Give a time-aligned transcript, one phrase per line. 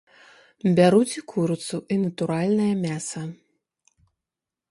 [0.79, 3.21] Бяруць і курыцу, і натуральнае мяса.